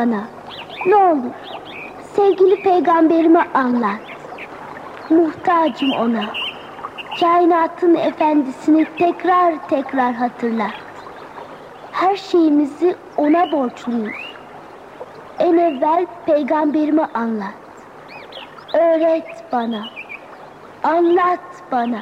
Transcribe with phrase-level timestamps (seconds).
[0.00, 0.24] bana.
[0.86, 1.32] Ne olur
[2.16, 4.00] sevgili peygamberime anlat.
[5.10, 6.24] Muhtacım ona.
[7.20, 10.74] Kainatın efendisini tekrar tekrar hatırlat.
[11.92, 14.36] Her şeyimizi ona borçluyuz.
[15.38, 17.54] En evvel peygamberime anlat.
[18.74, 19.84] Öğret bana.
[20.84, 21.40] Anlat
[21.72, 22.00] bana.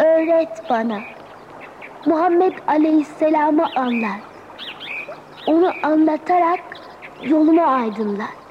[0.00, 0.98] Öğret bana.
[2.06, 4.20] Muhammed Aleyhisselam'ı anlat.
[5.46, 6.75] Onu anlatarak
[7.24, 8.46] yolumu aydınlat.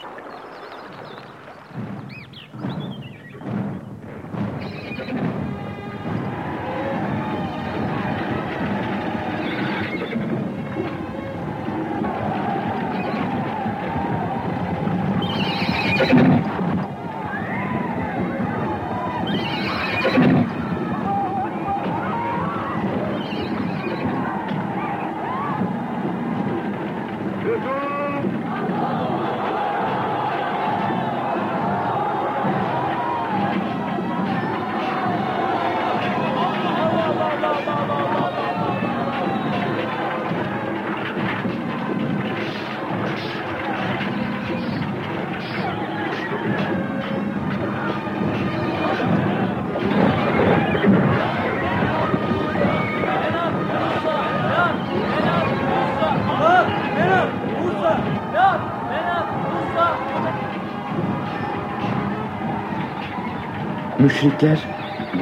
[64.00, 64.60] Müşrikler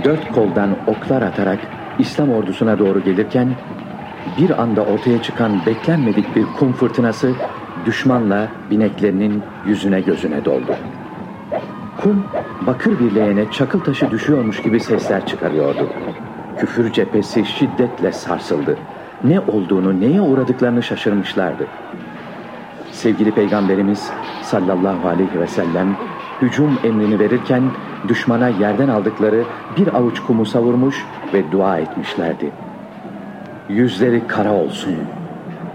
[0.03, 1.59] dört koldan oklar atarak
[1.99, 3.55] İslam ordusuna doğru gelirken
[4.37, 7.31] bir anda ortaya çıkan beklenmedik bir kum fırtınası
[7.85, 10.75] düşmanla bineklerinin yüzüne gözüne doldu.
[12.01, 12.25] Kum
[12.67, 15.89] bakır bir leğene çakıl taşı düşüyormuş gibi sesler çıkarıyordu.
[16.57, 18.77] Küfür cephesi şiddetle sarsıldı.
[19.23, 21.67] Ne olduğunu, neye uğradıklarını şaşırmışlardı.
[22.91, 24.11] Sevgili Peygamberimiz
[24.41, 25.97] sallallahu aleyhi ve sellem
[26.43, 27.63] hücum emrini verirken
[28.07, 29.43] düşmana yerden aldıkları
[29.77, 32.51] bir avuç kumu savurmuş ve dua etmişlerdi.
[33.69, 34.95] Yüzleri kara olsun.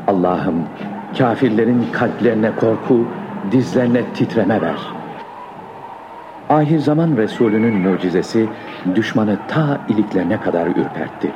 [0.07, 0.55] Allah'ım
[1.19, 3.05] kafirlerin kalplerine korku,
[3.53, 4.79] dizlerine titreme ver.
[6.49, 8.49] Ahir zaman Resulünün mucizesi
[8.95, 11.33] düşmanı ta iliklerine kadar ürpertti.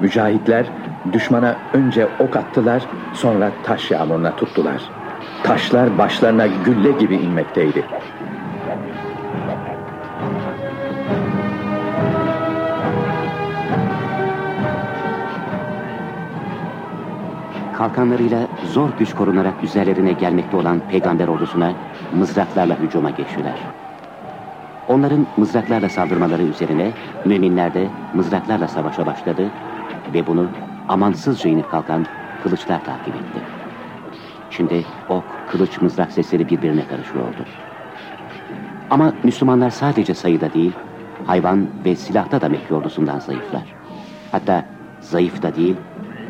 [0.00, 0.66] Mücahitler
[1.12, 4.82] düşmana önce ok attılar, sonra taş yağmuruna tuttular.
[5.42, 7.84] Taşlar başlarına gülle gibi inmekteydi.
[17.78, 21.72] Kalkanlarıyla zor güç korunarak üzerlerine gelmekte olan peygamber ordusuna
[22.14, 23.54] mızraklarla hücuma geçtiler.
[24.88, 26.92] Onların mızraklarla saldırmaları üzerine
[27.24, 29.50] müminler de mızraklarla savaşa başladı
[30.14, 30.48] ve bunu
[30.88, 32.06] amansızca inip kalkan
[32.42, 33.40] kılıçlar takip etti.
[34.50, 37.44] Şimdi ok, kılıç, mızrak sesleri birbirine karışıyordu.
[38.90, 40.72] Ama Müslümanlar sadece sayıda değil,
[41.26, 43.74] hayvan ve silahta da Mekke ordusundan zayıflar.
[44.32, 44.64] Hatta
[45.00, 45.76] zayıf da değil,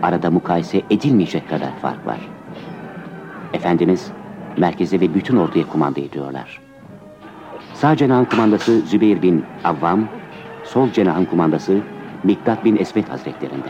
[0.02, 2.18] arada mukayese edilmeyecek kadar fark var.
[3.52, 4.10] Efendimiz
[4.56, 6.60] merkeze ve bütün orduya kumanda ediyorlar.
[7.74, 10.08] Sağ cenahın kumandası Zübeyir bin Avvam,
[10.64, 11.80] sol cenahın kumandası
[12.24, 13.68] Miktat bin Esvet hazretlerinde.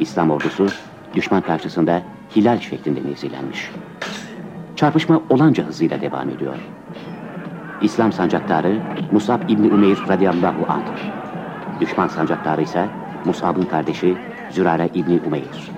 [0.00, 0.66] İslam ordusu
[1.14, 2.02] düşman karşısında
[2.36, 3.70] hilal şeklinde mevzilenmiş.
[4.76, 6.54] Çarpışma olanca hızıyla devam ediyor.
[7.82, 8.80] İslam sancaktarı
[9.12, 10.86] Musab İbni Umeyr radıyallahu anh.
[11.80, 12.88] Düşman sancaktarı ise
[13.24, 14.16] Musab'ın kardeşi
[14.52, 15.72] Zürare İbni Umeyr.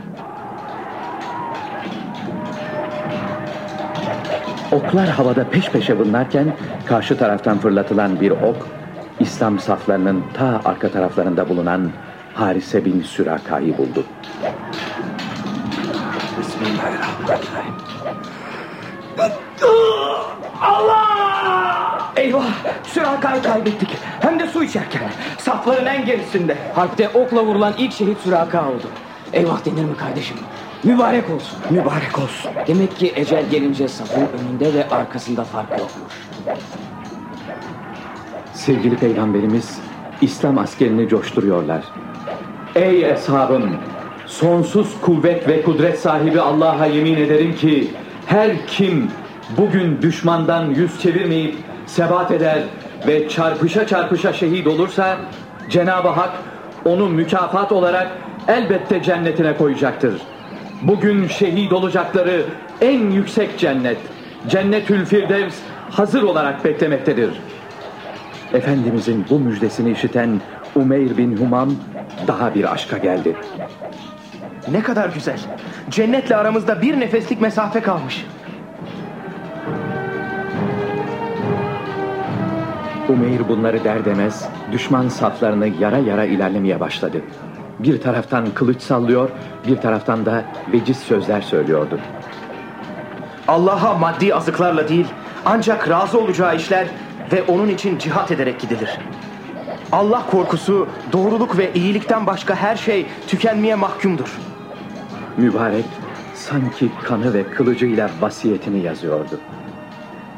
[4.73, 8.57] Oklar havada peş peşe bunlarken karşı taraftan fırlatılan bir ok
[9.21, 11.91] İslam saflarının ta arka taraflarında bulunan
[12.35, 14.05] Harise bin Süraka'yı buldu.
[16.39, 17.75] Bismillahirrahmanirrahim.
[20.63, 22.13] Allah!
[22.17, 22.45] Eyvah!
[22.85, 23.89] Süraka'yı kaybettik.
[24.25, 25.03] Hem de su içerken.
[25.39, 26.57] Safların en gerisinde.
[26.75, 28.87] Harpte okla vurulan ilk şehit Süraka oldu.
[29.33, 30.37] Eyvah denir mi kardeşim?
[30.85, 31.59] Mübarek olsun.
[31.71, 32.51] Mübarek olsun.
[32.67, 36.13] Demek ki ecel gelince safın önünde ve arkasında fark yokmuş.
[38.53, 39.79] Sevgili Peygamberimiz
[40.21, 41.85] İslam askerini coşturuyorlar.
[42.75, 43.77] Ey eshabım!
[44.27, 47.91] Sonsuz kuvvet ve kudret sahibi Allah'a yemin ederim ki
[48.27, 49.11] her kim
[49.59, 51.57] bugün düşmandan yüz çevirmeyip
[51.87, 52.63] sebat eder
[53.07, 55.17] ve çarpışa çarpışa şehit olursa
[55.71, 56.31] Cenab-ı Hak
[56.85, 58.09] onu mükafat olarak
[58.49, 60.23] elbette cennetine koyacaktır.
[60.83, 62.43] Bugün şehit olacakları
[62.81, 63.99] en yüksek cennet,
[64.49, 65.55] Cennetül Firdevs
[65.91, 67.31] hazır olarak beklemektedir.
[68.53, 70.41] Efendimizin bu müjdesini işiten
[70.75, 71.75] Umeyr bin Humam
[72.27, 73.37] daha bir aşka geldi.
[74.73, 75.39] Ne kadar güzel.
[75.91, 78.27] Cennetle aramızda bir nefeslik mesafe kalmış.
[83.09, 87.23] Umeyr bunları der demez düşman saflarını yara yara ilerlemeye başladı.
[87.79, 89.31] Bir taraftan kılıç sallıyor,
[89.67, 91.99] bir taraftan da veciz sözler söylüyordu.
[93.49, 95.07] Allah'a maddi azıklarla değil,
[95.45, 96.87] ancak razı olacağı işler
[97.33, 98.99] ve onun için cihat ederek gidilir.
[99.93, 104.39] Allah korkusu, doğruluk ve iyilikten başka her şey tükenmeye mahkumdur.
[105.37, 105.85] Mübarek
[106.35, 109.41] sanki kanı ve kılıcıyla vasiyetini yazıyordu.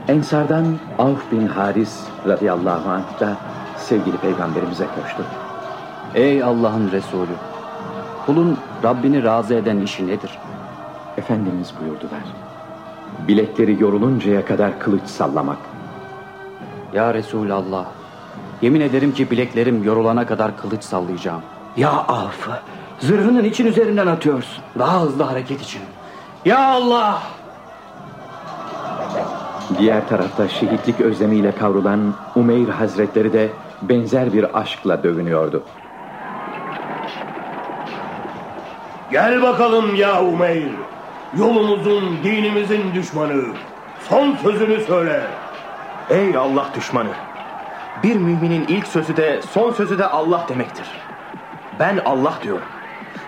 [0.09, 3.37] Ensardan Avf bin Haris radıyallahu anh da
[3.77, 5.23] sevgili peygamberimize koştu.
[6.15, 7.31] Ey Allah'ın Resulü!
[8.27, 10.39] Kulun Rabbini razı eden işi nedir?
[11.17, 12.23] Efendimiz buyurdular.
[13.29, 15.59] Bilekleri yoruluncaya kadar kılıç sallamak.
[16.95, 17.85] Ya Resulallah!
[18.63, 21.43] Yemin ederim ki bileklerim yorulana kadar kılıç sallayacağım.
[21.77, 22.49] Ya Avf,
[22.99, 24.65] zırhının için üzerinden atıyorsun.
[24.79, 25.83] Daha hızlı hareket için.
[26.45, 27.23] Ya Allah!
[29.79, 33.49] Diğer tarafta şehitlik özlemiyle kavrulan Umeyr Hazretleri de
[33.83, 35.63] benzer bir aşkla dövünüyordu.
[39.11, 40.71] Gel bakalım ya Umeyr.
[41.39, 43.43] Yolumuzun, dinimizin düşmanı.
[44.09, 45.23] Son sözünü söyle.
[46.11, 47.13] Ey Allah düşmanı!
[48.03, 50.87] Bir müminin ilk sözü de son sözü de Allah demektir.
[51.81, 52.67] Ben Allah diyorum.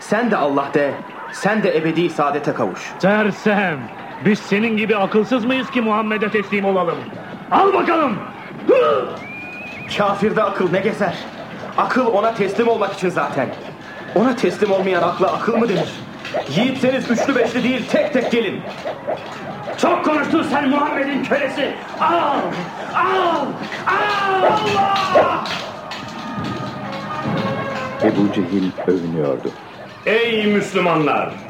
[0.01, 0.95] Sen de Allah de,
[1.33, 2.93] sen de ebedi saadete kavuş.
[2.99, 3.79] Sersem.
[4.25, 6.99] Biz senin gibi akılsız mıyız ki Muhammed'e teslim olalım?
[7.51, 8.19] Al bakalım.
[9.99, 11.15] Kafirde akıl ne gezer?
[11.77, 13.49] Akıl ona teslim olmak için zaten.
[14.15, 15.93] Ona teslim olmayan akla akıl mı denir?
[16.57, 18.61] Yiğitseniz üçlü beşli değil tek tek gelin.
[19.79, 21.75] Çok konuştun sen Muhammed'in kölesi.
[22.01, 22.15] Al.
[22.95, 23.47] Al.
[23.87, 24.43] Al.
[24.43, 25.45] Allah.
[28.03, 29.51] Ebu Cehil övünüyordu.
[30.07, 31.48] Ey Müslümanlar!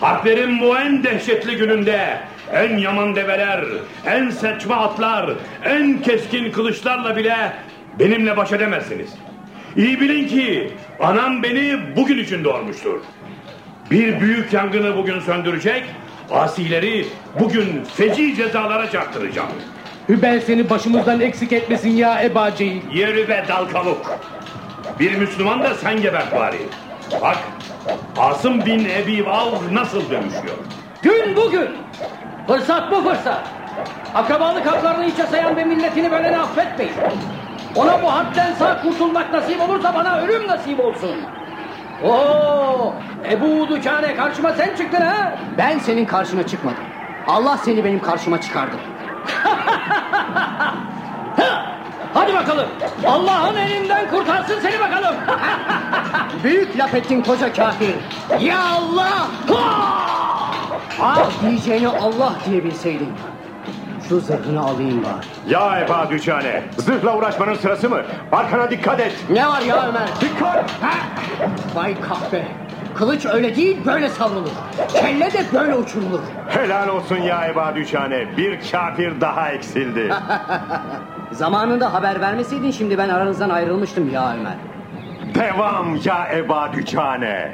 [0.00, 2.18] Harplerin bu en dehşetli gününde
[2.52, 3.64] en yaman develer,
[4.06, 5.30] en seçme atlar,
[5.64, 7.52] en keskin kılıçlarla bile
[7.98, 9.10] benimle baş edemezsiniz.
[9.76, 10.70] İyi bilin ki
[11.00, 13.00] anam beni bugün için doğurmuştur.
[13.90, 15.84] Bir büyük yangını bugün söndürecek,
[16.30, 17.06] asileri
[17.40, 19.48] bugün feci cezalara çarptıracağım.
[20.08, 22.80] Hübel seni başımızdan eksik etmesin ya Eba Cehil.
[22.94, 24.18] Yeri ve dal kavuk.
[25.00, 26.58] Bir Müslüman da sen gebert bari.
[27.12, 27.38] Bak,
[28.18, 30.56] Asım bin Ebi Vav nasıl dönüşüyor?
[31.02, 31.68] Gün bugün.
[32.46, 33.48] Fırsat bu fırsat.
[34.14, 36.92] Akrabalık haklarını hiçe sayan ve milletini böleni affetmeyin.
[37.76, 41.16] Ona bu hadden sağ kurtulmak nasip olursa bana ölüm nasip olsun.
[42.04, 42.94] Oo,
[43.30, 45.34] Ebu Dükane karşıma sen çıktın ha?
[45.58, 46.84] Ben senin karşına çıkmadım.
[47.26, 48.76] Allah seni benim karşıma çıkardı.
[52.14, 52.66] Hadi bakalım.
[53.06, 55.14] Allah'ın elinden kurtarsın seni bakalım.
[56.46, 57.94] Büyük laf ettin koca kafir.
[58.40, 59.28] Ya Allah!
[61.02, 63.08] Ah diyeceğini Allah diyebilseydin.
[64.08, 65.52] Şu zırhını alayım bari.
[65.52, 68.02] Ya Eba Düçane, zırhla uğraşmanın sırası mı?
[68.32, 69.12] Arkana dikkat et.
[69.30, 70.08] Ne var ya Ömer?
[70.20, 70.70] Dikkat!
[71.74, 72.48] Vay kahpe.
[72.94, 74.50] Kılıç öyle değil böyle savrulur.
[74.88, 76.20] Kelle de böyle uçurulur.
[76.48, 80.14] Helal olsun ya Eba Düçane, bir kafir daha eksildi.
[81.32, 84.75] Zamanında haber vermeseydin şimdi ben aranızdan ayrılmıştım ya Ömer.
[85.38, 87.52] Devam ya Eba Düçane.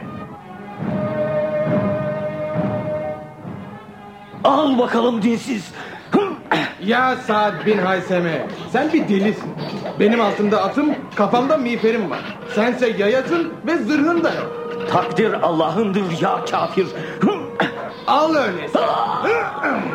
[4.45, 5.73] Al bakalım dinsiz.
[6.83, 8.47] Ya Saad bin Hayseme.
[8.73, 9.55] Sen bir delisin.
[10.01, 12.39] Benim altımda atım, kafamda miğferim var.
[12.55, 14.53] Sense yayasın ve zırhın da yok.
[14.91, 16.87] Takdir Allah'ındır ya kafir.
[18.07, 18.79] Al öyleyse.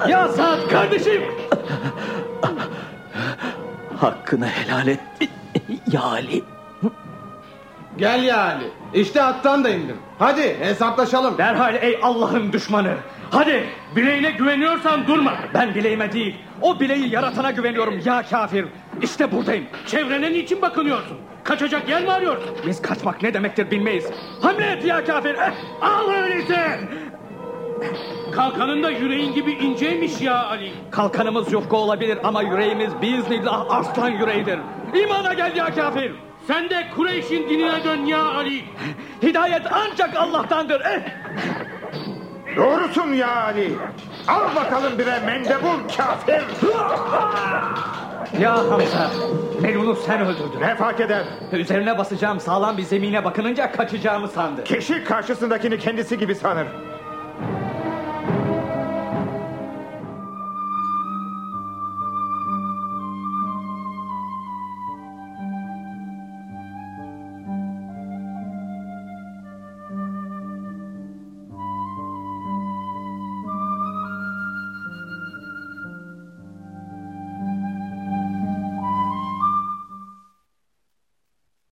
[0.08, 1.24] Ya Saad kardeşim.
[4.00, 5.00] Hakkını helal et.
[5.92, 6.57] Ya Ali.
[7.98, 8.72] Gel ya Ali.
[8.94, 9.98] İşte attan da indim.
[10.20, 11.38] Hadi hesaplaşalım.
[11.38, 12.94] Derhal ey Allah'ın düşmanı.
[13.32, 13.64] Hadi
[13.96, 15.34] bileğine güveniyorsan durma.
[15.54, 16.36] Ben bileğime değil.
[16.62, 18.66] O bileği yaratana güveniyorum ya kafir.
[19.02, 19.66] İşte buradayım.
[19.88, 21.18] Çevrene niçin bakınıyorsun?
[21.44, 22.50] Kaçacak yer mi arıyorsun?
[22.68, 24.06] Biz kaçmak ne demektir bilmeyiz.
[24.42, 25.36] Hamle et ya kafir.
[25.36, 25.52] Eh,
[25.82, 26.80] al öyleyse.
[28.36, 30.72] Kalkanın da yüreğin gibi inceymiş ya Ali.
[30.92, 34.60] Kalkanımız yufka olabilir ama yüreğimiz biiznillah arslan yüreğidir.
[35.04, 36.12] İmana gel ya kafir.
[36.48, 38.64] Sen de Kureyş'in dinine dön ya Ali.
[39.24, 40.82] Hidayet ancak Allah'tandır.
[40.82, 41.02] Eh.
[42.56, 43.74] Doğrusun ya Ali.
[44.28, 46.44] Al bakalım bire mendebur kafir.
[48.42, 49.12] Ya Hamza.
[49.62, 50.62] Melun'u sen öldürdün.
[50.62, 51.24] Ne fark eder?
[51.52, 54.64] Üzerine basacağım sağlam bir zemine bakınınca kaçacağımı sandı.
[54.64, 56.68] Kişi karşısındakini kendisi gibi sanır.